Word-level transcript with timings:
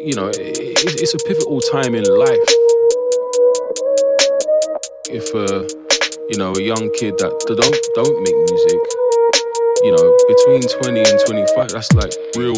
you 0.00 0.14
know, 0.14 0.28
it, 0.28 0.56
it's 0.96 1.12
a 1.12 1.18
pivotal 1.18 1.60
time 1.60 1.94
in 1.94 2.04
life. 2.04 2.48
If 5.12 5.28
uh, 5.36 5.68
you 6.30 6.38
know 6.38 6.56
a 6.56 6.62
young 6.62 6.88
kid 6.96 7.18
that 7.20 7.36
don't 7.44 7.78
don't 7.92 8.16
make 8.24 8.38
music, 8.48 8.80
you 9.84 9.92
know, 9.92 10.08
between 10.24 10.64
20 10.64 11.04
and 11.04 11.20
25, 11.28 11.68
that's 11.68 11.92
like 11.92 12.16
real 12.34 12.56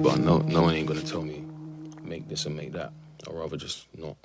but 0.00 0.18
no, 0.18 0.38
no 0.38 0.62
one 0.62 0.74
ain't 0.74 0.86
gonna 0.86 1.02
tell 1.02 1.22
me 1.22 1.44
make 2.02 2.28
this 2.28 2.46
and 2.46 2.56
make 2.56 2.72
that. 2.72 2.92
I'd 3.28 3.34
rather 3.34 3.56
just 3.56 3.86
not. 3.96 4.16